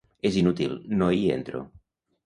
[0.29, 0.73] És inútil:
[1.03, 1.65] no hi entro.